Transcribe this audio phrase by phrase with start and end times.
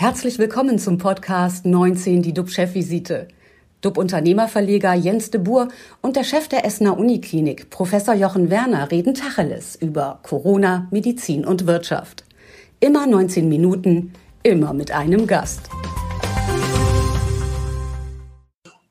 [0.00, 3.26] Herzlich willkommen zum Podcast 19, die DUB-Chefvisite.
[3.80, 5.66] DUB-Unternehmerverleger Jens de Boer
[6.02, 11.66] und der Chef der Essener Uniklinik, Professor Jochen Werner, reden Tacheles über Corona, Medizin und
[11.66, 12.22] Wirtschaft.
[12.78, 14.12] Immer 19 Minuten,
[14.44, 15.68] immer mit einem Gast.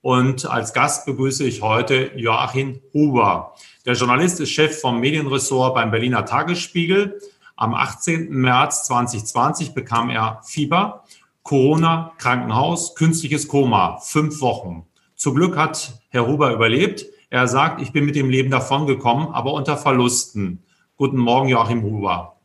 [0.02, 3.56] Und als Gast begrüße ich heute Joachim Huber.
[3.86, 7.18] Der Journalist ist Chef vom Medienressort beim Berliner Tagesspiegel.
[7.58, 8.30] Am 18.
[8.30, 11.04] März 2020 bekam er Fieber,
[11.42, 14.86] Corona, Krankenhaus, künstliches Koma, fünf Wochen.
[15.16, 17.08] Zum Glück hat Herr Huber überlebt.
[17.32, 20.64] Er sagt, ich bin mit dem Leben davongekommen, aber unter Verlusten.
[20.98, 22.38] Guten Morgen, Joachim Huber.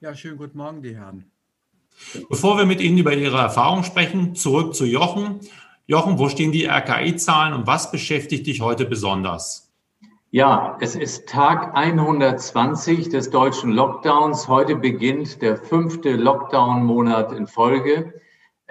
[0.00, 1.24] Ja, schönen guten Morgen, die Herren.
[2.28, 5.40] Bevor wir mit Ihnen über Ihre Erfahrung sprechen, zurück zu Jochen.
[5.86, 9.67] Jochen, wo stehen die RKI-Zahlen und was beschäftigt dich heute besonders?
[10.30, 14.46] Ja, es ist Tag 120 des deutschen Lockdowns.
[14.46, 18.12] Heute beginnt der fünfte Lockdown-Monat in Folge.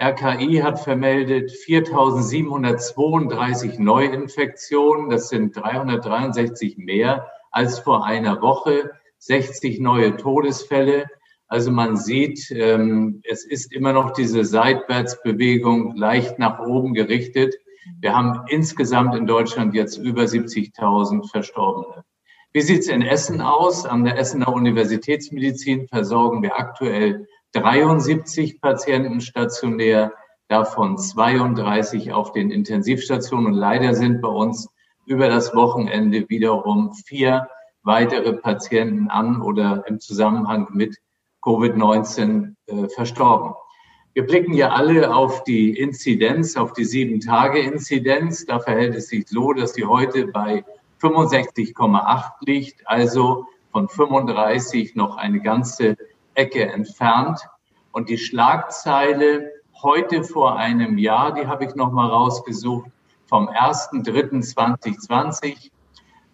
[0.00, 5.10] RKI hat vermeldet 4.732 Neuinfektionen.
[5.10, 8.92] Das sind 363 mehr als vor einer Woche.
[9.18, 11.06] 60 neue Todesfälle.
[11.48, 17.56] Also man sieht, ähm, es ist immer noch diese Seitwärtsbewegung leicht nach oben gerichtet.
[18.00, 22.04] Wir haben insgesamt in Deutschland jetzt über 70.000 Verstorbene.
[22.52, 23.84] Wie sieht es in Essen aus?
[23.84, 30.12] An der Essener Universitätsmedizin versorgen wir aktuell 73 Patienten stationär,
[30.48, 33.46] davon 32 auf den Intensivstationen.
[33.46, 34.68] Und leider sind bei uns
[35.06, 37.48] über das Wochenende wiederum vier
[37.82, 40.96] weitere Patienten an oder im Zusammenhang mit
[41.42, 43.54] Covid-19 äh, verstorben.
[44.18, 48.46] Wir blicken ja alle auf die Inzidenz, auf die Sieben-Tage-Inzidenz.
[48.46, 50.64] Da verhält es sich so, dass die heute bei
[51.00, 55.96] 65,8 liegt, also von 35 noch eine ganze
[56.34, 57.38] Ecke entfernt.
[57.92, 59.52] Und die Schlagzeile
[59.84, 62.90] heute vor einem Jahr, die habe ich noch mal rausgesucht,
[63.26, 65.70] vom 1.3.2020.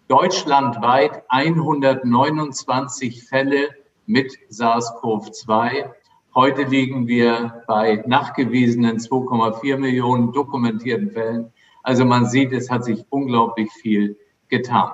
[0.07, 3.69] Deutschlandweit 129 Fälle
[4.07, 5.91] mit SARS-CoV-2
[6.37, 11.53] Heute liegen wir bei nachgewiesenen 2,4 Millionen dokumentierten Fällen.
[11.81, 14.17] Also man sieht, es hat sich unglaublich viel
[14.49, 14.91] getan.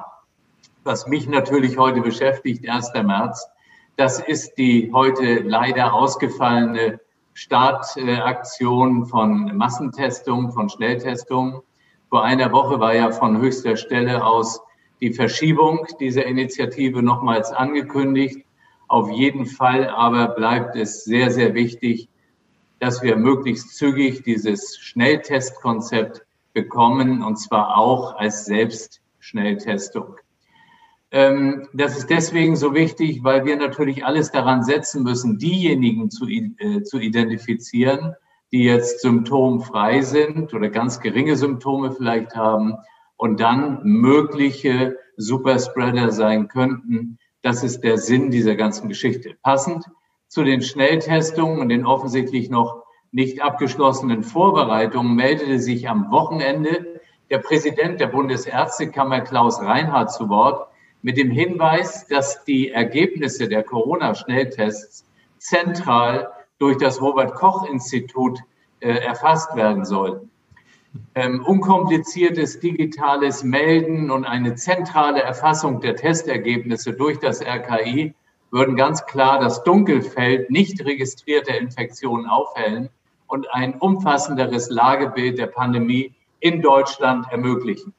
[0.83, 2.91] Was mich natürlich heute beschäftigt, 1.
[2.93, 3.47] März,
[3.95, 6.99] das ist die heute leider ausgefallene
[7.33, 11.61] Startaktion von Massentestungen, von Schnelltestungen.
[12.09, 14.61] Vor einer Woche war ja von höchster Stelle aus
[15.01, 18.45] die Verschiebung dieser Initiative nochmals angekündigt.
[18.91, 22.09] Auf jeden Fall aber bleibt es sehr, sehr wichtig,
[22.79, 30.17] dass wir möglichst zügig dieses Schnelltestkonzept bekommen, und zwar auch als Selbstschnelltestung.
[31.09, 36.27] Ähm, das ist deswegen so wichtig, weil wir natürlich alles daran setzen müssen, diejenigen zu,
[36.27, 38.15] äh, zu identifizieren,
[38.51, 42.73] die jetzt symptomfrei sind oder ganz geringe Symptome vielleicht haben
[43.15, 49.35] und dann mögliche Superspreader sein könnten, das ist der Sinn dieser ganzen Geschichte.
[49.41, 49.85] Passend
[50.27, 57.39] zu den Schnelltestungen und den offensichtlich noch nicht abgeschlossenen Vorbereitungen meldete sich am Wochenende der
[57.39, 60.69] Präsident der Bundesärztekammer Klaus Reinhardt zu Wort
[61.01, 65.05] mit dem Hinweis, dass die Ergebnisse der Corona-Schnelltests
[65.37, 68.39] zentral durch das Robert Koch Institut
[68.79, 70.29] äh, erfasst werden sollen.
[71.15, 78.13] Ähm, unkompliziertes digitales Melden und eine zentrale Erfassung der Testergebnisse durch das RKI
[78.49, 82.89] würden ganz klar das Dunkelfeld nicht registrierter Infektionen aufhellen
[83.27, 87.93] und ein umfassenderes Lagebild der Pandemie in Deutschland ermöglichen.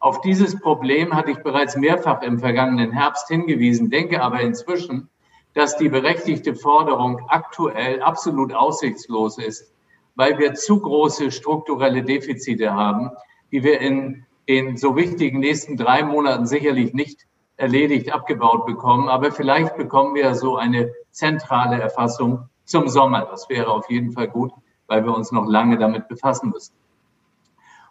[0.00, 5.10] Auf dieses Problem hatte ich bereits mehrfach im vergangenen Herbst hingewiesen, denke aber inzwischen,
[5.52, 9.72] dass die berechtigte Forderung aktuell absolut aussichtslos ist
[10.14, 13.10] weil wir zu große strukturelle Defizite haben,
[13.50, 19.08] die wir in den so wichtigen nächsten drei Monaten sicherlich nicht erledigt, abgebaut bekommen.
[19.08, 23.26] Aber vielleicht bekommen wir so eine zentrale Erfassung zum Sommer.
[23.30, 24.52] Das wäre auf jeden Fall gut,
[24.86, 26.74] weil wir uns noch lange damit befassen müssen.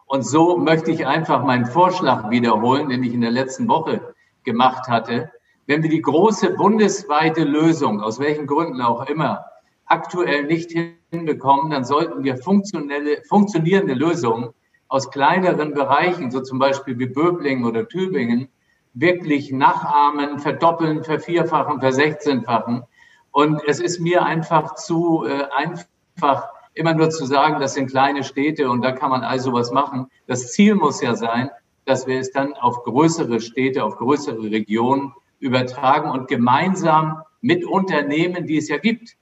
[0.05, 4.13] Und so möchte ich einfach meinen Vorschlag wiederholen, den ich in der letzten Woche
[4.43, 5.31] gemacht hatte.
[5.67, 9.45] Wenn wir die große bundesweite Lösung, aus welchen Gründen auch immer,
[9.91, 10.71] aktuell nicht
[11.11, 14.49] hinbekommen, dann sollten wir funktionelle, funktionierende Lösungen
[14.87, 18.47] aus kleineren Bereichen, so zum Beispiel wie Böblingen oder Tübingen,
[18.93, 22.83] wirklich nachahmen, verdoppeln, vervierfachen, versechzehnfachen.
[23.31, 28.23] Und es ist mir einfach zu äh, einfach, immer nur zu sagen, das sind kleine
[28.23, 30.07] Städte und da kann man also was machen.
[30.27, 31.49] Das Ziel muss ja sein,
[31.85, 38.45] dass wir es dann auf größere Städte, auf größere Regionen übertragen und gemeinsam mit Unternehmen,
[38.45, 39.17] die es ja gibt,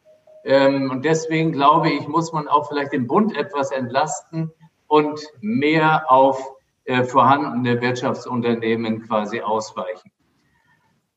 [0.49, 4.51] und deswegen glaube ich, muss man auch vielleicht den Bund etwas entlasten
[4.87, 6.53] und mehr auf
[6.85, 10.11] äh, vorhandene Wirtschaftsunternehmen quasi ausweichen.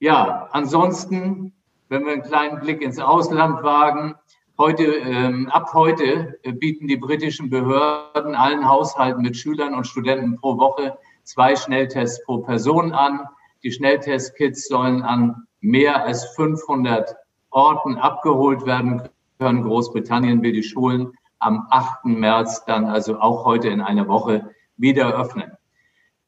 [0.00, 1.54] Ja, ansonsten,
[1.88, 4.16] wenn wir einen kleinen Blick ins Ausland wagen,
[4.58, 10.36] heute, ähm, ab heute äh, bieten die britischen Behörden allen Haushalten mit Schülern und Studenten
[10.36, 13.26] pro Woche zwei Schnelltests pro Person an.
[13.62, 17.16] Die Schnelltestkits sollen an mehr als 500
[17.48, 19.08] Orten abgeholt werden
[19.42, 19.62] können.
[19.62, 22.04] Großbritannien will die Schulen am 8.
[22.04, 25.52] März dann also auch heute in einer Woche wieder öffnen.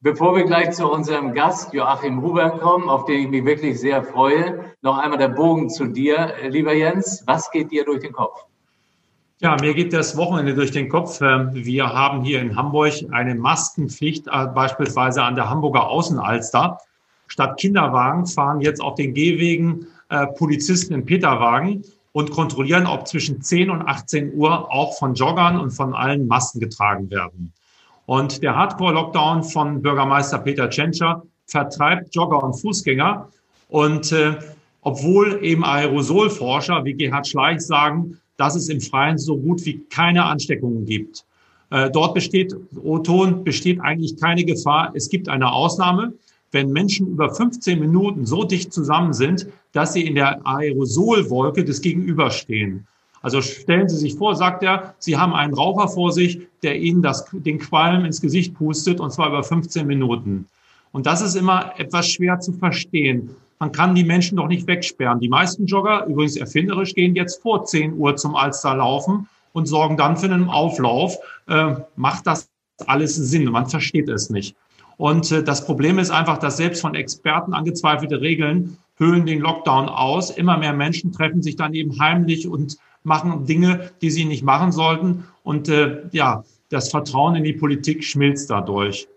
[0.01, 4.03] Bevor wir gleich zu unserem Gast Joachim Huber kommen, auf den ich mich wirklich sehr
[4.03, 7.23] freue, noch einmal der Bogen zu dir, lieber Jens.
[7.27, 8.45] Was geht dir durch den Kopf?
[9.41, 11.21] Ja, mir geht das Wochenende durch den Kopf.
[11.21, 16.79] Ähm, wir haben hier in Hamburg eine Maskenpflicht, äh, beispielsweise an der Hamburger Außenalster.
[17.27, 21.83] Statt Kinderwagen fahren jetzt auf den Gehwegen äh, Polizisten in Peterwagen
[22.15, 26.61] und kontrollieren, ob zwischen 10 und 18 Uhr auch von Joggern und von allen Masken
[26.61, 27.53] getragen werden.
[28.07, 33.29] Und der Hardcore-Lockdown von Bürgermeister Peter Tschentscher vertreibt Jogger und Fußgänger.
[33.69, 34.37] Und äh,
[34.83, 40.25] obwohl eben Aerosolforscher wie Gerhard Schleich sagen, dass es im Freien so gut wie keine
[40.25, 41.25] Ansteckungen gibt.
[41.71, 44.93] Äh, dort besteht, O-Ton, besteht eigentlich keine Gefahr.
[44.95, 46.13] Es gibt eine Ausnahme,
[46.55, 51.81] wenn Menschen über 15 Minuten so dicht zusammen sind, dass sie in der Aerosolwolke des
[51.83, 52.87] Gegenübers stehen.
[53.21, 57.01] Also stellen Sie sich vor, sagt er, Sie haben einen Raucher vor sich, der Ihnen
[57.01, 60.47] das, den Qualm ins Gesicht pustet, und zwar über 15 Minuten.
[60.93, 63.31] Und das ist immer etwas schwer zu verstehen.
[63.59, 65.21] Man kann die Menschen doch nicht wegsperren.
[65.21, 69.97] Die meisten Jogger, übrigens erfinderisch, gehen jetzt vor 10 Uhr zum Alster laufen und sorgen
[69.97, 71.17] dann für einen Auflauf.
[71.49, 72.51] Äh, macht das
[72.87, 73.45] alles Sinn?
[73.45, 74.55] Man versteht es nicht.
[74.97, 79.89] Und äh, das Problem ist einfach, dass selbst von Experten angezweifelte Regeln höhlen den Lockdown
[79.89, 80.31] aus.
[80.31, 84.73] Immer mehr Menschen treffen sich dann eben heimlich und machen Dinge, die sie nicht machen
[84.73, 85.25] sollten.
[85.43, 89.09] Und äh, ja, das Vertrauen in die Politik schmilzt dadurch.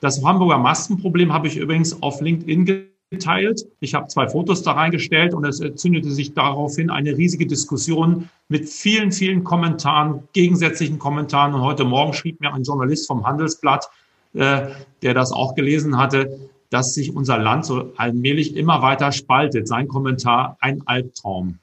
[0.00, 3.66] Das Hamburger Maskenproblem habe ich übrigens auf LinkedIn geteilt.
[3.80, 8.68] Ich habe zwei Fotos da reingestellt und es zündete sich daraufhin eine riesige Diskussion mit
[8.68, 11.54] vielen, vielen Kommentaren, gegensätzlichen Kommentaren.
[11.54, 13.88] Und heute Morgen schrieb mir ein Journalist vom Handelsblatt,
[14.34, 14.68] äh,
[15.02, 19.68] der das auch gelesen hatte, dass sich unser Land so allmählich immer weiter spaltet.
[19.68, 21.58] Sein Kommentar, ein Albtraum.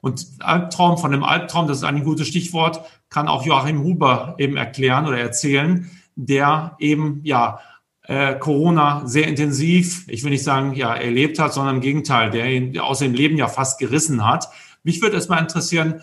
[0.00, 4.56] Und Albtraum von dem Albtraum, das ist ein gutes Stichwort, kann auch Joachim Huber eben
[4.56, 7.60] erklären oder erzählen, der eben ja
[8.04, 12.46] äh, Corona sehr intensiv, ich will nicht sagen, ja, erlebt hat, sondern im Gegenteil, der
[12.46, 14.48] ihn aus dem Leben ja fast gerissen hat.
[14.82, 16.02] Mich würde es mal interessieren,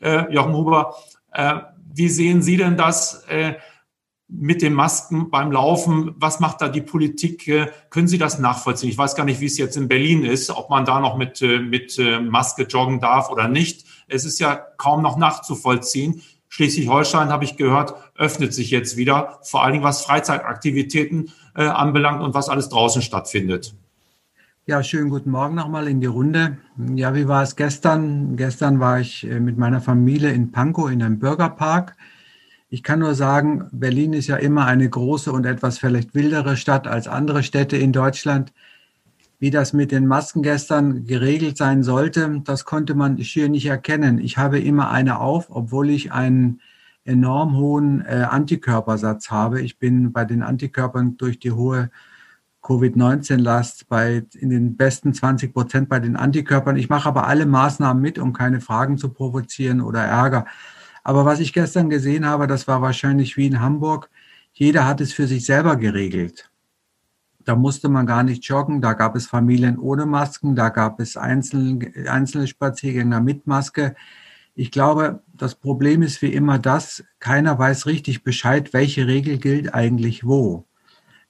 [0.00, 0.94] äh, Joachim Huber,
[1.32, 1.54] äh,
[1.94, 3.24] wie sehen Sie denn das?
[3.28, 3.54] Äh,
[4.28, 7.48] mit den Masken beim Laufen, was macht da die Politik?
[7.48, 8.90] Äh, können Sie das nachvollziehen?
[8.90, 11.40] Ich weiß gar nicht, wie es jetzt in Berlin ist, ob man da noch mit,
[11.40, 13.86] äh, mit äh, Maske joggen darf oder nicht.
[14.06, 16.22] Es ist ja kaum noch nachzuvollziehen.
[16.50, 22.22] Schleswig-Holstein, habe ich gehört, öffnet sich jetzt wieder, vor allen Dingen was Freizeitaktivitäten äh, anbelangt
[22.22, 23.74] und was alles draußen stattfindet.
[24.66, 26.58] Ja, schönen guten Morgen nochmal in die Runde.
[26.94, 28.36] Ja, wie war es gestern?
[28.36, 31.96] Gestern war ich mit meiner Familie in Pankow in einem Bürgerpark.
[32.70, 36.86] Ich kann nur sagen, Berlin ist ja immer eine große und etwas vielleicht wildere Stadt
[36.86, 38.52] als andere Städte in Deutschland.
[39.38, 44.18] Wie das mit den Masken gestern geregelt sein sollte, das konnte man schier nicht erkennen.
[44.18, 46.60] Ich habe immer eine auf, obwohl ich einen
[47.04, 49.62] enorm hohen äh, Antikörpersatz habe.
[49.62, 51.90] Ich bin bei den Antikörpern durch die hohe
[52.62, 56.76] Covid-19-Last bei in den besten 20 Prozent bei den Antikörpern.
[56.76, 60.44] Ich mache aber alle Maßnahmen mit, um keine Fragen zu provozieren oder Ärger.
[61.08, 64.10] Aber was ich gestern gesehen habe, das war wahrscheinlich wie in Hamburg.
[64.52, 66.50] Jeder hat es für sich selber geregelt.
[67.46, 71.16] Da musste man gar nicht joggen, da gab es Familien ohne Masken, da gab es
[71.16, 73.96] einzelne, einzelne Spaziergänger mit Maske.
[74.54, 79.72] Ich glaube, das Problem ist wie immer das, keiner weiß richtig Bescheid, welche Regel gilt
[79.72, 80.66] eigentlich wo.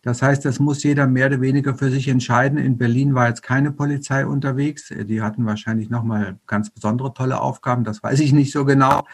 [0.02, 2.58] Das heißt, das muss jeder mehr oder weniger für sich entscheiden.
[2.58, 4.92] In Berlin war jetzt keine Polizei unterwegs.
[4.92, 7.84] Die hatten wahrscheinlich nochmal ganz besondere tolle Aufgaben.
[7.84, 9.04] Das weiß ich nicht so genau.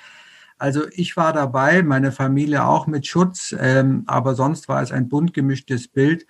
[0.65, 5.11] Also ich war dabei, meine Familie auch mit Schutz, ähm, aber sonst war es ein
[5.11, 6.27] bunt gemischtes Bild.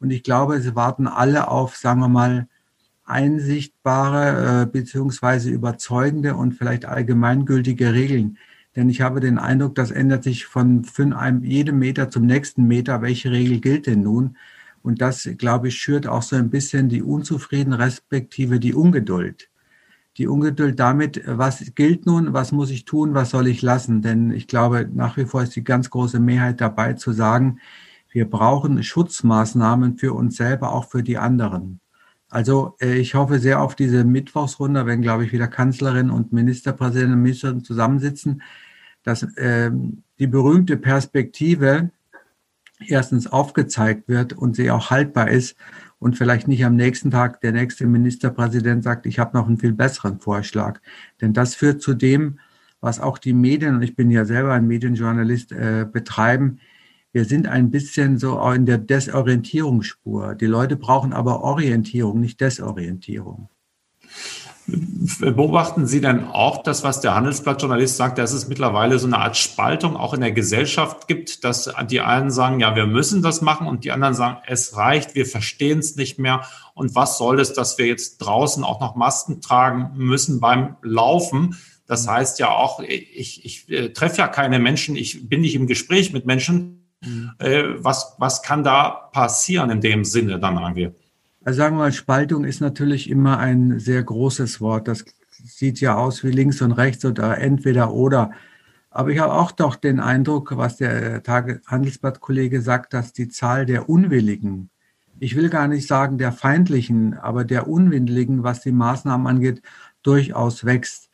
[0.00, 2.48] Und ich glaube, sie warten alle auf, sagen wir mal,
[3.04, 8.38] einsichtbare äh, beziehungsweise überzeugende und vielleicht allgemeingültige Regeln.
[8.74, 12.66] Denn ich habe den Eindruck, das ändert sich von, von einem, jedem Meter zum nächsten
[12.66, 13.02] Meter.
[13.02, 14.36] Welche Regel gilt denn nun?
[14.82, 19.48] Und das, glaube ich, schürt auch so ein bisschen die Unzufrieden respektive die Ungeduld
[20.18, 24.00] die Ungeduld damit, was gilt nun, was muss ich tun, was soll ich lassen?
[24.00, 27.58] Denn ich glaube, nach wie vor ist die ganz große Mehrheit dabei zu sagen,
[28.10, 31.80] wir brauchen Schutzmaßnahmen für uns selber, auch für die anderen.
[32.30, 37.12] Also äh, ich hoffe sehr auf diese Mittwochsrunde, wenn, glaube ich, wieder Kanzlerin und Ministerpräsident
[37.12, 38.42] und Ministerin zusammensitzen,
[39.02, 39.70] dass äh,
[40.18, 41.90] die berühmte Perspektive
[42.78, 45.56] erstens aufgezeigt wird und sie auch haltbar ist
[46.06, 49.72] und vielleicht nicht am nächsten Tag der nächste Ministerpräsident sagt, ich habe noch einen viel
[49.72, 50.80] besseren Vorschlag.
[51.20, 52.38] Denn das führt zu dem,
[52.80, 56.60] was auch die Medien, und ich bin ja selber ein Medienjournalist, äh, betreiben.
[57.10, 60.36] Wir sind ein bisschen so in der Desorientierungsspur.
[60.36, 63.48] Die Leute brauchen aber Orientierung, nicht Desorientierung.
[64.68, 69.36] Beobachten Sie denn auch das, was der Handelsblattjournalist sagt, dass es mittlerweile so eine Art
[69.36, 73.68] Spaltung auch in der Gesellschaft gibt, dass die einen sagen, ja, wir müssen das machen
[73.68, 76.42] und die anderen sagen, es reicht, wir verstehen es nicht mehr
[76.74, 81.56] und was soll es, dass wir jetzt draußen auch noch Masken tragen müssen beim Laufen?
[81.86, 85.68] Das heißt ja auch, ich, ich äh, treffe ja keine Menschen, ich bin nicht im
[85.68, 86.88] Gespräch mit Menschen.
[87.04, 87.32] Mhm.
[87.38, 90.90] Äh, was, was kann da passieren in dem Sinne dann irgendwie?
[91.46, 94.88] Also sagen wir mal, Spaltung ist natürlich immer ein sehr großes Wort.
[94.88, 95.04] Das
[95.44, 98.32] sieht ja aus wie links und rechts oder entweder oder.
[98.90, 103.88] Aber ich habe auch doch den Eindruck, was der Handelsblatt-Kollege sagt, dass die Zahl der
[103.88, 104.70] Unwilligen,
[105.20, 109.62] ich will gar nicht sagen der Feindlichen, aber der Unwilligen, was die Maßnahmen angeht,
[110.02, 111.10] durchaus wächst.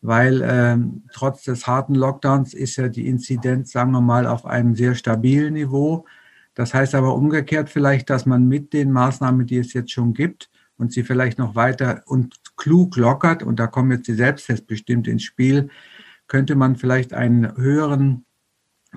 [0.00, 4.74] Weil ähm, trotz des harten Lockdowns ist ja die Inzidenz, sagen wir mal, auf einem
[4.76, 6.06] sehr stabilen Niveau.
[6.54, 10.50] Das heißt aber umgekehrt vielleicht, dass man mit den Maßnahmen, die es jetzt schon gibt
[10.76, 15.08] und sie vielleicht noch weiter und klug lockert, und da kommen jetzt die Selbsttests bestimmt
[15.08, 15.68] ins Spiel,
[16.26, 18.24] könnte man vielleicht einen höheren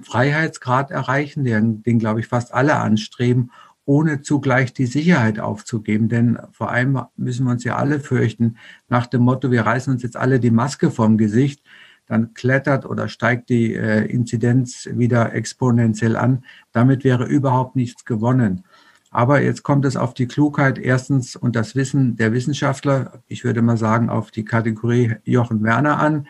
[0.02, 3.52] Freiheitsgrad erreichen, den, den glaube ich fast alle anstreben,
[3.86, 6.10] ohne zugleich die Sicherheit aufzugeben.
[6.10, 8.58] Denn vor allem müssen wir uns ja alle fürchten,
[8.90, 11.64] nach dem Motto, wir reißen uns jetzt alle die Maske vom Gesicht
[12.08, 16.44] dann klettert oder steigt die äh, Inzidenz wieder exponentiell an.
[16.72, 18.64] Damit wäre überhaupt nichts gewonnen.
[19.12, 23.62] Aber jetzt kommt es auf die Klugheit erstens und das Wissen der Wissenschaftler, ich würde
[23.62, 26.28] mal sagen auf die Kategorie Jochen Werner an,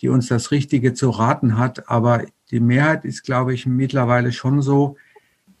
[0.00, 1.88] die uns das Richtige zu raten hat.
[1.88, 4.96] Aber die Mehrheit ist, glaube ich, mittlerweile schon so,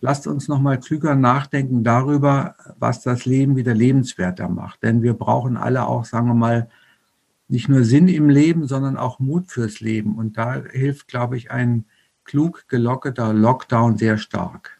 [0.00, 4.82] lasst uns noch mal klüger nachdenken darüber, was das Leben wieder lebenswerter macht.
[4.82, 6.68] Denn wir brauchen alle auch, sagen wir mal,
[7.48, 10.16] nicht nur Sinn im Leben, sondern auch Mut fürs Leben.
[10.16, 11.86] Und da hilft, glaube ich, ein
[12.24, 14.78] klug gelockerter Lockdown sehr stark.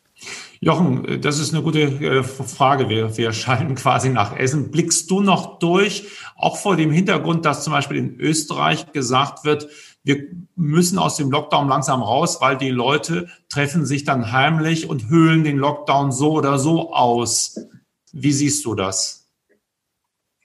[0.60, 2.88] Jochen, das ist eine gute äh, Frage.
[2.88, 4.70] Wir, wir schalten quasi nach Essen.
[4.70, 9.68] Blickst du noch durch, auch vor dem Hintergrund, dass zum Beispiel in Österreich gesagt wird,
[10.02, 15.08] wir müssen aus dem Lockdown langsam raus, weil die Leute treffen sich dann heimlich und
[15.08, 17.60] höhlen den Lockdown so oder so aus.
[18.12, 19.27] Wie siehst du das?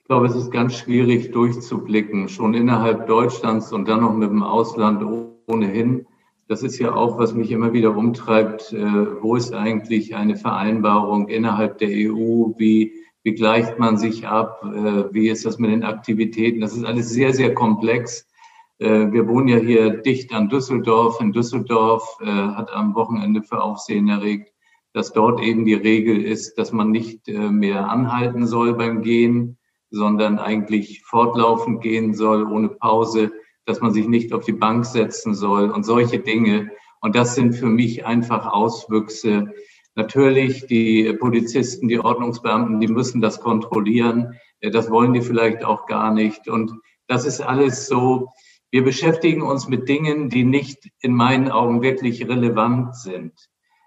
[0.04, 4.42] Ich glaube, es ist ganz schwierig durchzublicken, schon innerhalb Deutschlands und dann noch mit dem
[4.42, 5.02] Ausland
[5.46, 6.06] ohnehin.
[6.46, 8.70] Das ist ja auch, was mich immer wieder umtreibt.
[8.74, 12.52] Äh, wo ist eigentlich eine Vereinbarung innerhalb der EU?
[12.58, 12.92] Wie,
[13.22, 14.62] wie gleicht man sich ab?
[14.62, 16.60] Äh, wie ist das mit den Aktivitäten?
[16.60, 18.28] Das ist alles sehr, sehr komplex.
[18.80, 21.18] Äh, wir wohnen ja hier dicht an Düsseldorf.
[21.22, 24.52] In Düsseldorf hat am Wochenende für Aufsehen erregt,
[24.92, 29.56] dass dort eben die Regel ist, dass man nicht mehr anhalten soll beim Gehen
[29.94, 33.32] sondern eigentlich fortlaufend gehen soll, ohne Pause,
[33.64, 36.70] dass man sich nicht auf die Bank setzen soll und solche Dinge.
[37.00, 39.52] Und das sind für mich einfach Auswüchse.
[39.94, 44.34] Natürlich, die Polizisten, die Ordnungsbeamten, die müssen das kontrollieren.
[44.60, 46.48] Das wollen die vielleicht auch gar nicht.
[46.48, 46.72] Und
[47.06, 48.28] das ist alles so.
[48.70, 53.32] Wir beschäftigen uns mit Dingen, die nicht in meinen Augen wirklich relevant sind.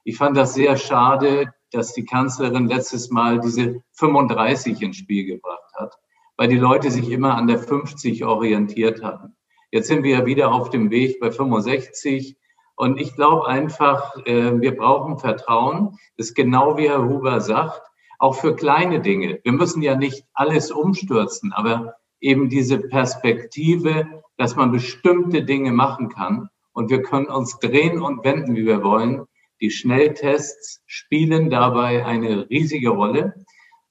[0.05, 5.73] Ich fand das sehr schade, dass die Kanzlerin letztes Mal diese 35 ins Spiel gebracht
[5.75, 5.97] hat,
[6.37, 9.35] weil die Leute sich immer an der 50 orientiert hatten.
[9.71, 12.37] Jetzt sind wir ja wieder auf dem Weg bei 65.
[12.75, 15.97] Und ich glaube einfach, äh, wir brauchen Vertrauen.
[16.15, 17.81] Das ist genau wie Herr Huber sagt,
[18.19, 19.39] auch für kleine Dinge.
[19.43, 26.09] Wir müssen ja nicht alles umstürzen, aber eben diese Perspektive, dass man bestimmte Dinge machen
[26.09, 26.49] kann.
[26.71, 29.25] Und wir können uns drehen und wenden, wie wir wollen.
[29.59, 33.33] Die Schnelltests spielen dabei eine riesige Rolle.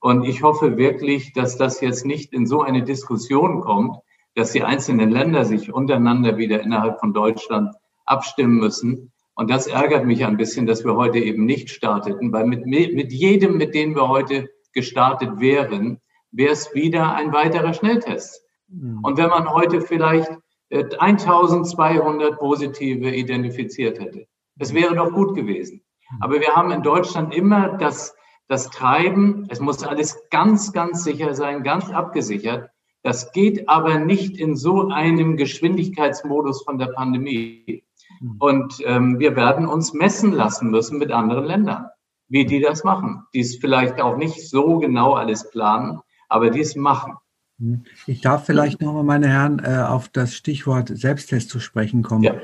[0.01, 3.97] Und ich hoffe wirklich, dass das jetzt nicht in so eine Diskussion kommt,
[4.35, 9.13] dass die einzelnen Länder sich untereinander wieder innerhalb von Deutschland abstimmen müssen.
[9.35, 13.13] Und das ärgert mich ein bisschen, dass wir heute eben nicht starteten, weil mit, mit
[13.13, 18.43] jedem, mit dem wir heute gestartet wären, wäre es wieder ein weiterer Schnelltest.
[18.69, 19.01] Mhm.
[19.03, 20.31] Und wenn man heute vielleicht
[20.71, 24.27] 1200 äh, Positive identifiziert hätte,
[24.59, 25.83] es wäre doch gut gewesen.
[26.09, 26.19] Hm.
[26.21, 28.15] Aber wir haben in Deutschland immer das,
[28.49, 32.71] das Treiben, es muss alles ganz, ganz sicher sein, ganz abgesichert.
[33.03, 37.85] Das geht aber nicht in so einem Geschwindigkeitsmodus von der Pandemie.
[38.19, 38.37] Hm.
[38.39, 41.87] Und ähm, wir werden uns messen lassen müssen mit anderen Ländern,
[42.29, 46.01] wie die das machen, die es vielleicht auch nicht so genau alles planen.
[46.29, 47.15] aber dies machen.
[47.59, 47.85] Hm.
[48.07, 52.23] Ich darf vielleicht nochmal, meine Herren, äh, auf das Stichwort Selbsttest zu sprechen kommen.
[52.23, 52.35] Ja.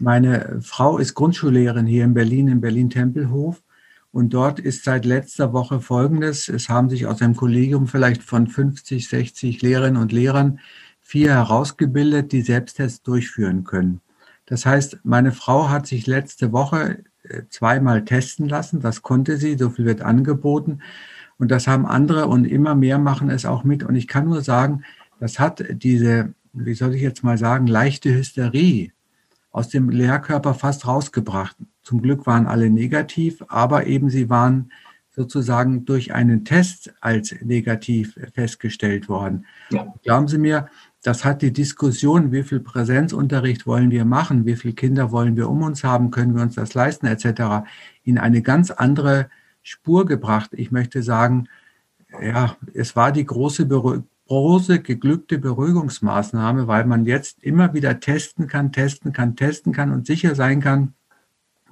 [0.00, 3.62] Meine Frau ist Grundschullehrerin hier in Berlin, in Berlin-Tempelhof.
[4.12, 6.48] Und dort ist seit letzter Woche Folgendes.
[6.48, 10.58] Es haben sich aus einem Kollegium vielleicht von 50, 60 Lehrerinnen und Lehrern
[11.02, 14.00] vier herausgebildet, die Selbsttests durchführen können.
[14.46, 18.80] Das heißt, meine Frau hat sich letzte Woche äh, zweimal testen lassen.
[18.80, 20.80] Das konnte sie, so viel wird angeboten.
[21.38, 23.82] Und das haben andere und immer mehr machen es auch mit.
[23.84, 24.82] Und ich kann nur sagen,
[25.20, 28.92] das hat diese, wie soll ich jetzt mal sagen, leichte Hysterie
[29.50, 31.56] aus dem Lehrkörper fast rausgebracht.
[31.82, 34.70] Zum Glück waren alle negativ, aber eben sie waren
[35.10, 39.44] sozusagen durch einen Test als negativ festgestellt worden.
[39.70, 39.92] Ja.
[40.02, 40.68] Glauben Sie mir,
[41.02, 45.48] das hat die Diskussion, wie viel Präsenzunterricht wollen wir machen, wie viele Kinder wollen wir
[45.48, 47.66] um uns haben, können wir uns das leisten, etc.,
[48.04, 49.28] in eine ganz andere
[49.62, 50.50] Spur gebracht.
[50.52, 51.48] Ich möchte sagen,
[52.22, 53.66] ja, es war die große,
[54.30, 60.06] große geglückte Beruhigungsmaßnahme, weil man jetzt immer wieder testen kann, testen kann, testen kann und
[60.06, 60.94] sicher sein kann,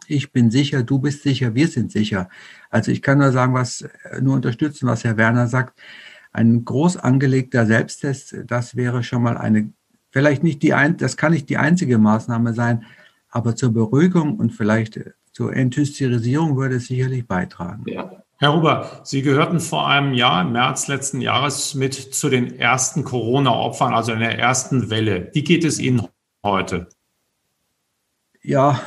[0.08, 2.28] ich bin sicher, du bist sicher, wir sind sicher.
[2.68, 3.88] Also ich kann nur sagen, was,
[4.20, 5.78] nur unterstützen, was Herr Werner sagt.
[6.32, 9.72] Ein groß angelegter Selbsttest, das wäre schon mal eine,
[10.10, 12.84] vielleicht nicht die ein, das kann nicht die einzige Maßnahme sein,
[13.30, 14.98] aber zur Beruhigung und vielleicht
[15.30, 17.84] zur Enthysterisierung würde es sicherlich beitragen.
[17.86, 18.24] Ja.
[18.40, 23.02] Herr Huber, Sie gehörten vor einem Jahr, im März letzten Jahres, mit zu den ersten
[23.02, 25.28] Corona-Opfern, also in der ersten Welle.
[25.32, 26.06] Wie geht es Ihnen
[26.44, 26.88] heute?
[28.40, 28.80] Ja,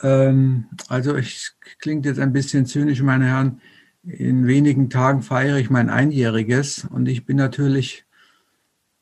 [0.00, 3.60] ähm, also ich klingt jetzt ein bisschen zynisch, meine Herren.
[4.04, 8.06] In wenigen Tagen feiere ich mein Einjähriges und ich bin natürlich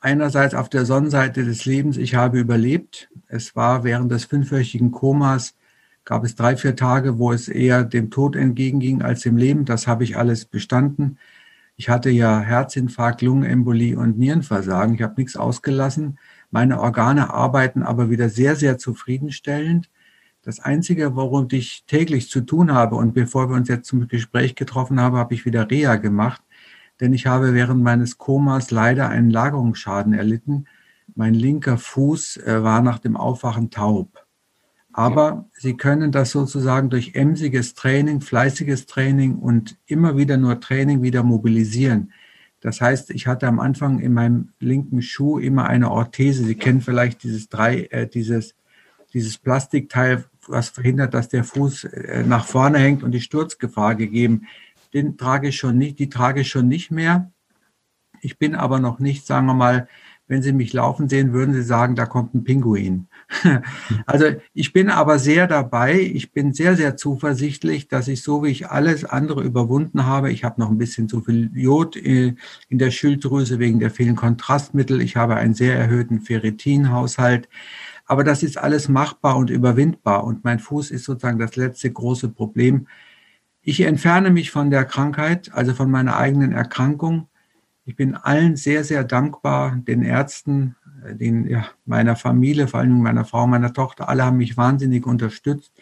[0.01, 1.97] einerseits auf der Sonnenseite des Lebens.
[1.97, 3.09] Ich habe überlebt.
[3.29, 5.55] Es war während des fünfwöchigen Komas
[6.05, 9.65] gab es drei, vier Tage, wo es eher dem Tod entgegenging als dem Leben.
[9.65, 11.19] Das habe ich alles bestanden.
[11.77, 14.95] Ich hatte ja Herzinfarkt, Lungenembolie und Nierenversagen.
[14.95, 16.19] Ich habe nichts ausgelassen.
[16.51, 19.91] Meine Organe arbeiten aber wieder sehr, sehr zufriedenstellend.
[20.43, 24.55] Das Einzige, worum ich täglich zu tun habe, und bevor wir uns jetzt zum Gespräch
[24.55, 26.43] getroffen haben, habe ich wieder Reha gemacht,
[27.01, 30.67] denn ich habe während meines Komas leider einen Lagerungsschaden erlitten.
[31.15, 34.22] Mein linker Fuß äh, war nach dem Aufwachen taub.
[34.93, 41.03] Aber Sie können das sozusagen durch emsiges Training, fleißiges Training und immer wieder nur Training
[41.03, 42.13] wieder mobilisieren.
[42.61, 46.45] Das heißt, ich hatte am Anfang in meinem linken Schuh immer eine Orthese.
[46.45, 48.55] Sie kennen vielleicht dieses drei, äh, dieses,
[49.13, 54.47] dieses Plastikteil, was verhindert, dass der Fuß äh, nach vorne hängt und die Sturzgefahr gegeben.
[54.95, 57.33] Den trage ich schon nicht, die trage ich schon nicht mehr.
[58.21, 59.89] Ich bin aber noch nicht, sagen wir mal,
[60.33, 63.07] wenn Sie mich laufen sehen, würden Sie sagen, da kommt ein Pinguin.
[64.07, 66.01] Also ich bin aber sehr dabei.
[66.01, 70.43] Ich bin sehr, sehr zuversichtlich, dass ich so wie ich alles andere überwunden habe, ich
[70.43, 72.35] habe noch ein bisschen zu viel Jod äh,
[72.71, 75.03] in der Schilddrüse wegen der vielen Kontrastmittel.
[75.03, 77.51] Ich habe einen sehr erhöhten Ferritinhaushalt.
[78.07, 80.25] Aber das ist alles machbar und überwindbar.
[80.25, 82.87] Und mein Fuß ist sozusagen das letzte große Problem.
[83.61, 87.29] Ich entferne mich von der Krankheit, also von meiner eigenen Erkrankung.
[87.93, 90.77] Ich bin allen sehr, sehr dankbar, den Ärzten,
[91.11, 94.09] den, ja, meiner Familie, vor allem meiner Frau, meiner Tochter.
[94.09, 95.75] Alle haben mich wahnsinnig unterstützt.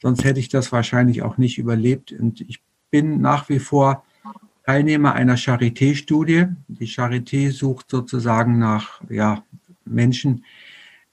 [0.00, 2.12] Sonst hätte ich das wahrscheinlich auch nicht überlebt.
[2.12, 4.06] Und ich bin nach wie vor
[4.64, 6.46] Teilnehmer einer Charité-Studie.
[6.68, 9.44] Die Charité sucht sozusagen nach ja,
[9.84, 10.46] Menschen,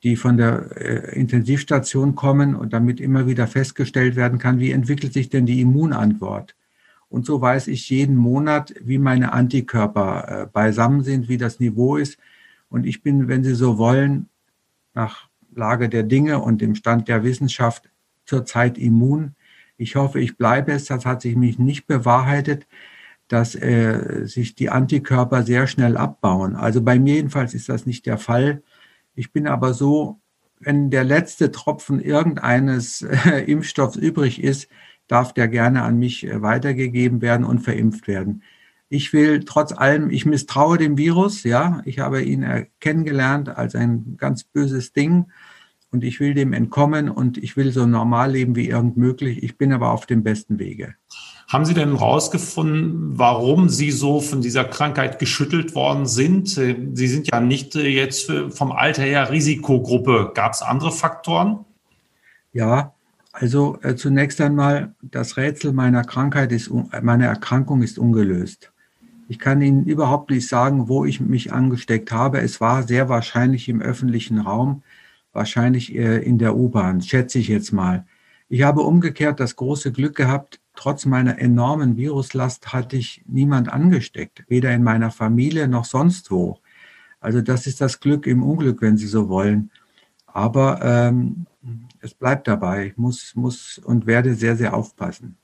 [0.01, 5.11] die von der äh, Intensivstation kommen und damit immer wieder festgestellt werden kann, wie entwickelt
[5.11, 6.55] sich denn die Immunantwort.
[7.11, 11.97] Und so weiß ich jeden Monat, wie meine Antikörper äh, beisammen sind, wie das Niveau
[11.97, 12.17] ist.
[12.69, 14.29] Und ich bin, wenn Sie so wollen,
[14.93, 17.89] nach Lage der Dinge und dem Stand der Wissenschaft
[18.23, 19.35] zurzeit immun.
[19.75, 20.85] Ich hoffe, ich bleibe es.
[20.85, 22.65] Das hat sich mich nicht bewahrheitet,
[23.27, 26.55] dass äh, sich die Antikörper sehr schnell abbauen.
[26.55, 28.63] Also bei mir jedenfalls ist das nicht der Fall.
[29.15, 30.21] Ich bin aber so,
[30.61, 34.69] wenn der letzte Tropfen irgendeines äh, Impfstoffs übrig ist,
[35.11, 38.43] darf der gerne an mich äh, weitergegeben werden und verimpft werden.
[38.87, 43.75] Ich will trotz allem, ich misstraue dem Virus, ja, ich habe ihn äh, kennengelernt als
[43.75, 45.25] ein ganz böses Ding
[45.91, 49.43] und ich will dem entkommen und ich will so normal leben wie irgend möglich.
[49.43, 50.95] Ich bin aber auf dem besten Wege.
[51.49, 56.47] Haben Sie denn herausgefunden, warum Sie so von dieser Krankheit geschüttelt worden sind?
[56.47, 60.31] Sie sind ja nicht äh, jetzt vom Alter her Risikogruppe.
[60.33, 61.65] Gab es andere Faktoren?
[62.53, 62.93] Ja,
[63.31, 68.71] also äh, zunächst einmal, das Rätsel meiner Krankheit ist, meiner Erkrankung ist ungelöst.
[69.29, 72.41] Ich kann Ihnen überhaupt nicht sagen, wo ich mich angesteckt habe.
[72.41, 74.83] Es war sehr wahrscheinlich im öffentlichen Raum,
[75.31, 78.05] wahrscheinlich äh, in der U-Bahn, schätze ich jetzt mal.
[78.49, 84.43] Ich habe umgekehrt das große Glück gehabt, trotz meiner enormen Viruslast hatte ich niemand angesteckt,
[84.49, 86.59] weder in meiner Familie noch sonst wo.
[87.21, 89.71] Also das ist das Glück im Unglück, wenn Sie so wollen.
[90.25, 91.45] Aber ähm,
[92.01, 92.87] es bleibt dabei.
[92.87, 95.37] Ich muss, muss und werde sehr, sehr aufpassen.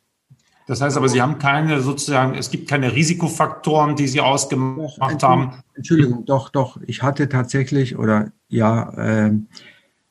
[0.68, 5.24] Das heißt aber, Sie haben keine sozusagen, es gibt keine Risikofaktoren, die Sie ausgemacht doch,
[5.24, 5.64] haben.
[5.76, 6.78] Entschuldigung, doch, doch.
[6.86, 8.90] Ich hatte tatsächlich oder ja,
[9.28, 9.32] äh,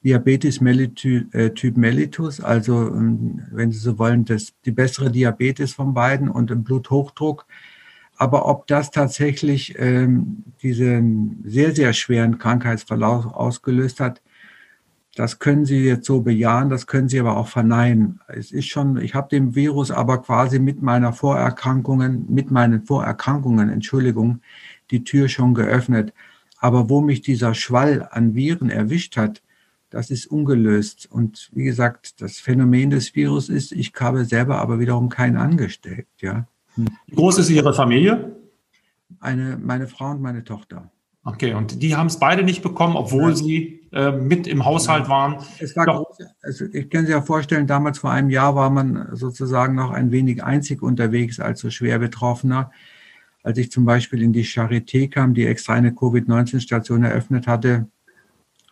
[0.03, 5.75] Diabetes mellitus, äh, Typ mellitus, also ähm, wenn Sie so wollen, das, die bessere Diabetes
[5.75, 7.45] von beiden und im Bluthochdruck.
[8.17, 14.23] Aber ob das tatsächlich ähm, diesen sehr, sehr schweren Krankheitsverlauf ausgelöst hat,
[15.17, 18.21] das können Sie jetzt so bejahen, das können Sie aber auch verneinen.
[18.29, 23.71] Es ist schon, ich habe dem Virus aber quasi mit meiner Vorerkrankungen, mit meinen Vorerkrankungen,
[23.71, 24.41] Entschuldigung,
[24.91, 26.13] die Tür schon geöffnet.
[26.59, 29.43] Aber wo mich dieser Schwall an Viren erwischt hat,
[29.89, 31.09] das ist ungelöst.
[31.11, 36.21] Und wie gesagt, das Phänomen des Virus ist, ich habe selber aber wiederum keinen angesteckt.
[36.21, 36.47] Ja.
[36.77, 38.37] Wie groß ist Ihre Familie?
[39.19, 40.91] Eine, meine Frau und meine Tochter.
[41.27, 43.35] Okay, und die haben es beide nicht bekommen, obwohl ja.
[43.37, 45.39] sie äh, mit im Haushalt waren.
[45.59, 49.09] Es war groß, also ich kann sich ja vorstellen, damals vor einem Jahr war man
[49.11, 52.71] sozusagen noch ein wenig einzig unterwegs als so schwer Betroffener.
[53.43, 57.89] Als ich zum Beispiel in die Charité kam, die extra eine Covid-19-Station eröffnet hatte,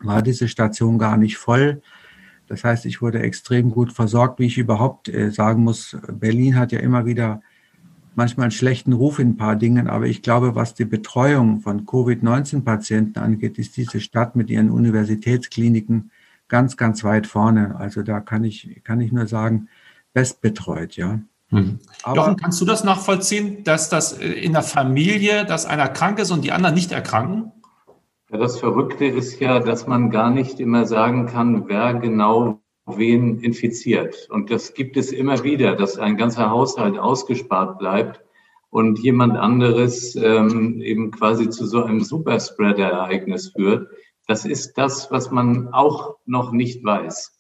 [0.01, 1.83] war diese Station gar nicht voll.
[2.47, 5.97] Das heißt, ich wurde extrem gut versorgt, wie ich überhaupt äh, sagen muss.
[6.09, 7.43] Berlin hat ja immer wieder
[8.17, 11.87] manchmal einen schlechten Ruf in ein paar Dingen, aber ich glaube, was die Betreuung von
[11.87, 16.11] Covid-19-Patienten angeht, ist diese Stadt mit ihren Universitätskliniken
[16.49, 17.77] ganz, ganz weit vorne.
[17.77, 19.69] Also da kann ich, kann ich nur sagen,
[20.13, 21.21] bestbetreut, ja.
[21.51, 21.79] Hm.
[22.03, 26.31] Aber, Jochen, kannst du das nachvollziehen, dass das in der Familie, dass einer krank ist
[26.31, 27.53] und die anderen nicht erkranken?
[28.31, 33.39] Ja, das Verrückte ist ja, dass man gar nicht immer sagen kann, wer genau wen
[33.39, 34.29] infiziert.
[34.31, 38.21] Und das gibt es immer wieder, dass ein ganzer Haushalt ausgespart bleibt
[38.71, 43.89] und jemand anderes ähm, eben quasi zu so einem Superspreader-Ereignis führt.
[44.27, 47.39] Das ist das, was man auch noch nicht weiß.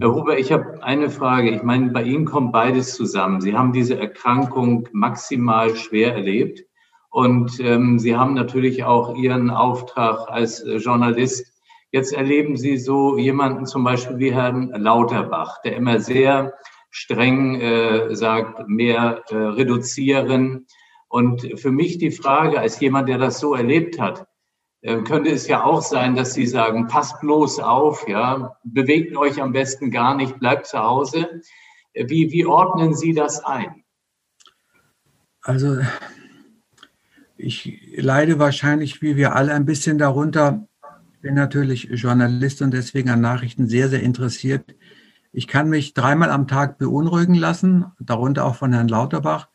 [0.00, 1.50] Herr Huber, ich habe eine Frage.
[1.50, 3.40] Ich meine, bei Ihnen kommt beides zusammen.
[3.40, 6.64] Sie haben diese Erkrankung maximal schwer erlebt
[7.10, 11.55] und ähm, Sie haben natürlich auch Ihren Auftrag als äh, Journalist
[11.96, 16.52] Jetzt erleben Sie so jemanden zum Beispiel wie Herrn Lauterbach, der immer sehr
[16.90, 20.66] streng äh, sagt, mehr äh, reduzieren.
[21.08, 24.26] Und für mich die Frage, als jemand, der das so erlebt hat,
[24.82, 29.40] äh, könnte es ja auch sein, dass Sie sagen, passt bloß auf, ja, bewegt euch
[29.40, 31.40] am besten gar nicht, bleibt zu Hause.
[31.94, 33.84] Wie, wie ordnen Sie das ein?
[35.40, 35.78] Also
[37.38, 40.65] ich leide wahrscheinlich, wie wir alle, ein bisschen darunter,
[41.26, 44.76] bin natürlich Journalist und deswegen an Nachrichten sehr, sehr interessiert.
[45.32, 49.48] Ich kann mich dreimal am Tag beunruhigen lassen, darunter auch von Herrn Lauterbach.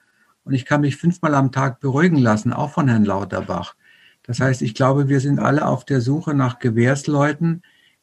[0.43, 3.75] Und ich kann mich fünfmal am Tag beruhigen lassen, auch von Herrn Lauterbach.
[4.23, 7.61] Das heißt, ich glaube, wir sind alle auf der Suche nach Gewährsleuten,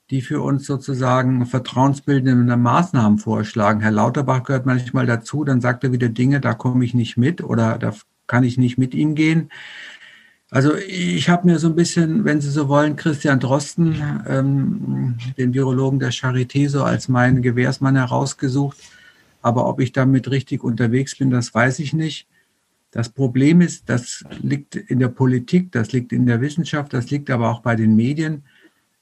[0.08, 3.82] die für uns sozusagen vertrauensbildende Maßnahmen vorschlagen.
[3.82, 7.44] Herr Lauterbach gehört manchmal dazu, dann sagt er wieder Dinge, da komme ich nicht mit
[7.44, 7.92] oder da
[8.26, 9.50] kann ich nicht mit ihm gehen.
[10.50, 15.52] Also ich habe mir so ein bisschen, wenn Sie so wollen, Christian Drosten, ähm, den
[15.52, 18.78] Virologen der Charité, so als meinen Gewährsmann herausgesucht.
[19.42, 22.26] Aber ob ich damit richtig unterwegs bin, das weiß ich nicht.
[22.90, 27.28] Das Problem ist, das liegt in der Politik, das liegt in der Wissenschaft, das liegt
[27.28, 28.44] aber auch bei den Medien.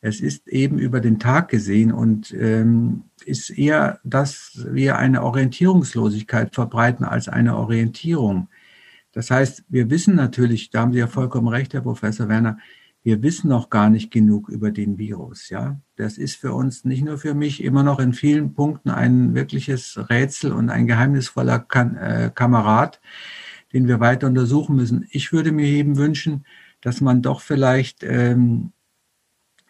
[0.00, 6.54] Es ist eben über den Tag gesehen und ähm, ist eher, dass wir eine Orientierungslosigkeit
[6.54, 8.48] verbreiten als eine Orientierung.
[9.16, 12.58] Das heißt, wir wissen natürlich, da haben Sie ja vollkommen recht, Herr Professor Werner,
[13.02, 15.48] wir wissen noch gar nicht genug über den Virus.
[15.48, 19.34] Ja, das ist für uns nicht nur für mich immer noch in vielen Punkten ein
[19.34, 23.00] wirkliches Rätsel und ein geheimnisvoller kan äh, Kamerad,
[23.72, 25.06] den wir weiter untersuchen müssen.
[25.08, 26.44] Ich würde mir eben wünschen,
[26.82, 28.72] dass man doch vielleicht, ähm,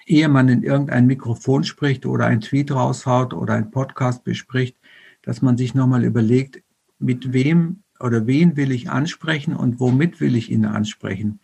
[0.07, 4.77] ehe man in irgendein Mikrofon spricht oder ein Tweet raushaut oder ein Podcast bespricht,
[5.23, 6.65] dass man sich nochmal überlegt,
[6.99, 11.41] mit wem oder wen will ich ansprechen und womit will ich ihn ansprechen?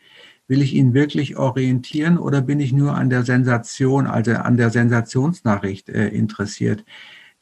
[0.48, 4.70] Will ich ihn wirklich orientieren oder bin ich nur an der Sensation, also an der
[4.70, 6.84] Sensationsnachricht äh, interessiert?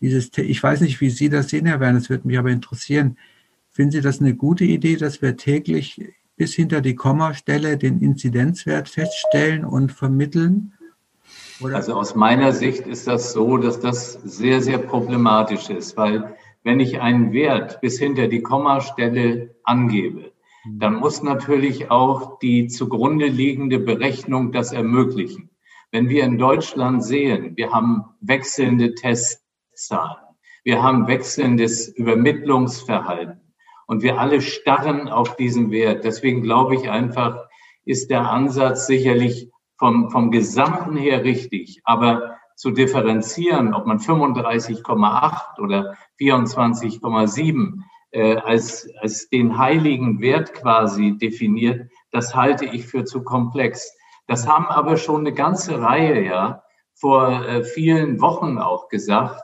[0.00, 3.16] Dieses, ich weiß nicht, wie Sie das sehen, Herr Werner, es würde mich aber interessieren.
[3.70, 6.00] Finden Sie das eine gute Idee, dass wir täglich
[6.36, 10.72] bis hinter die Kommastelle den Inzidenzwert feststellen und vermitteln?
[11.60, 11.76] Oder?
[11.76, 16.80] Also aus meiner Sicht ist das so, dass das sehr, sehr problematisch ist, weil wenn
[16.80, 20.32] ich einen Wert bis hinter die Kommastelle angebe,
[20.66, 25.50] dann muss natürlich auch die zugrunde liegende Berechnung das ermöglichen.
[25.90, 30.24] Wenn wir in Deutschland sehen, wir haben wechselnde Testzahlen,
[30.62, 33.40] Wir haben wechselndes Übermittlungsverhalten.
[33.86, 36.04] Und wir alle starren auf diesen Wert.
[36.04, 37.48] Deswegen glaube ich einfach,
[37.84, 41.80] ist der Ansatz sicherlich vom, vom Gesamten her richtig.
[41.84, 51.16] Aber zu differenzieren, ob man 35,8 oder 24,7 äh, als, als den heiligen Wert quasi
[51.16, 53.96] definiert, das halte ich für zu komplex.
[54.26, 59.40] Das haben aber schon eine ganze Reihe ja vor äh, vielen Wochen auch gesagt.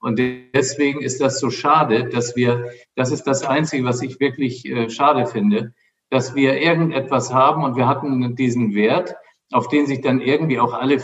[0.00, 0.18] Und
[0.52, 4.90] deswegen ist das so schade, dass wir, das ist das Einzige, was ich wirklich äh,
[4.90, 5.72] schade finde,
[6.10, 9.14] dass wir irgendetwas haben und wir hatten diesen Wert,
[9.52, 10.98] auf den sich dann irgendwie auch alle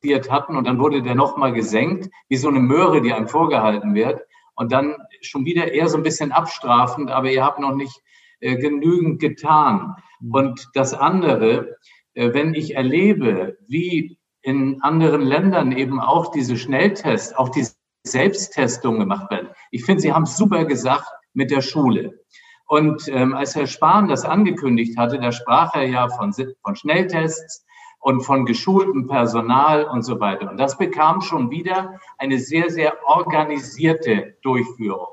[0.00, 3.94] fokussiert hatten und dann wurde der nochmal gesenkt, wie so eine Möhre, die einem vorgehalten
[3.94, 4.22] wird
[4.54, 8.00] und dann schon wieder eher so ein bisschen abstrafend, aber ihr habt noch nicht
[8.40, 9.94] äh, genügend getan.
[10.20, 10.34] Mhm.
[10.34, 11.76] Und das andere,
[12.14, 17.74] äh, wenn ich erlebe, wie in anderen Ländern eben auch diese Schnelltests, auch diese
[18.06, 19.50] Selbsttestungen gemacht werden.
[19.70, 22.18] Ich finde, Sie haben es super gesagt mit der Schule.
[22.66, 27.66] Und ähm, als Herr Spahn das angekündigt hatte, da sprach er ja von, von Schnelltests
[28.00, 30.50] und von geschultem Personal und so weiter.
[30.50, 35.08] Und das bekam schon wieder eine sehr, sehr organisierte Durchführung.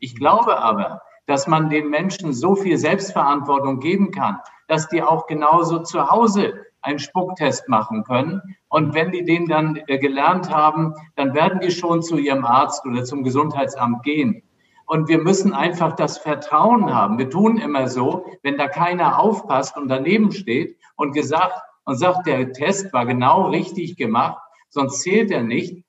[0.00, 5.26] Ich glaube aber, dass man den Menschen so viel Selbstverantwortung geben kann, dass die auch
[5.26, 8.42] genauso zu Hause einen Spucktest machen können.
[8.68, 12.84] Und wenn die den dann äh, gelernt haben, dann werden die schon zu ihrem Arzt
[12.84, 14.42] oder zum Gesundheitsamt gehen.
[14.86, 17.18] Und wir müssen einfach das Vertrauen haben.
[17.18, 22.26] Wir tun immer so, wenn da keiner aufpasst und daneben steht und gesagt und sagt,
[22.26, 24.38] der Test war genau richtig gemacht,
[24.70, 25.84] sonst zählt er nicht.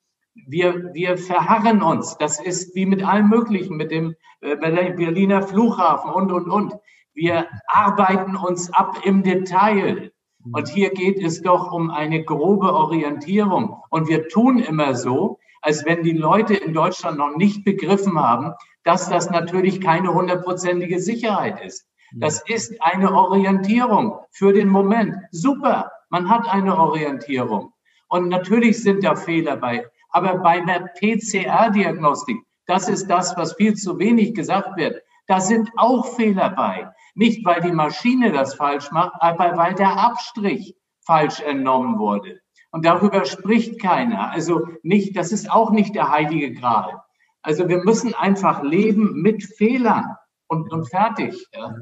[0.47, 2.17] Wir, wir verharren uns.
[2.17, 6.73] Das ist wie mit allem Möglichen, mit dem äh, Berliner Flughafen und, und, und.
[7.13, 10.11] Wir arbeiten uns ab im Detail.
[10.51, 13.81] Und hier geht es doch um eine grobe Orientierung.
[13.89, 18.53] Und wir tun immer so, als wenn die Leute in Deutschland noch nicht begriffen haben,
[18.83, 21.87] dass das natürlich keine hundertprozentige Sicherheit ist.
[22.15, 25.15] Das ist eine Orientierung für den Moment.
[25.31, 27.73] Super, man hat eine Orientierung.
[28.07, 29.87] Und natürlich sind da Fehler bei.
[30.09, 35.71] Aber bei der PCR-Diagnostik, das ist das, was viel zu wenig gesagt wird, da sind
[35.75, 36.91] auch Fehler bei.
[37.15, 42.41] Nicht, weil die Maschine das falsch macht, aber weil der Abstrich falsch entnommen wurde.
[42.71, 44.31] Und darüber spricht keiner.
[44.31, 47.01] Also nicht, das ist auch nicht der heilige Gral.
[47.41, 50.15] Also wir müssen einfach leben mit Fehlern
[50.47, 51.47] und, und fertig.
[51.53, 51.75] Ja.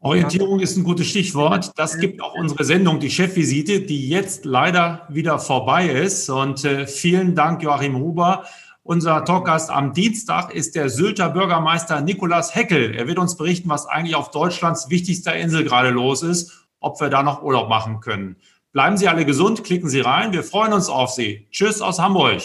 [0.00, 1.72] Orientierung ist ein gutes Stichwort.
[1.76, 6.30] Das gibt auch unsere Sendung, die Chefvisite, die jetzt leider wieder vorbei ist.
[6.30, 8.44] Und äh, vielen Dank, Joachim Huber.
[8.84, 12.94] Unser Talkgast am Dienstag ist der Sylter Bürgermeister Nikolas Heckel.
[12.94, 17.10] Er wird uns berichten, was eigentlich auf Deutschlands wichtigster Insel gerade los ist, ob wir
[17.10, 18.36] da noch Urlaub machen können.
[18.72, 20.32] Bleiben Sie alle gesund, klicken Sie rein.
[20.32, 21.48] Wir freuen uns auf Sie.
[21.50, 22.40] Tschüss aus Hamburg.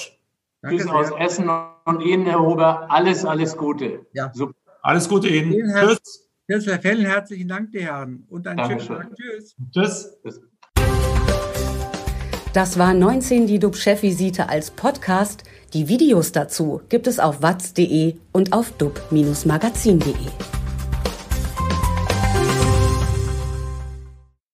[0.68, 1.50] Tschüss aus Essen
[1.86, 2.88] und Ihnen, Herr Huber.
[2.90, 4.08] Alles, alles Gute.
[4.14, 4.32] Ja.
[4.34, 4.56] Super.
[4.82, 5.54] Alles Gute Ihnen.
[5.54, 6.24] Tschüss.
[6.62, 8.26] Herr vielen herzlichen Dank, die Herren.
[8.30, 9.10] Und einen schönen Tag.
[9.16, 9.56] Tschüss.
[9.72, 10.42] Tschüss.
[12.54, 15.44] Das war 19 die DUB-Chefvisite als Podcast.
[15.74, 20.63] Die Videos dazu gibt es auf watz.de und auf dub-magazin.de.